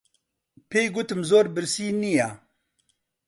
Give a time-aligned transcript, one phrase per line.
[0.69, 2.29] پێی گوتم زۆر برسی نییە.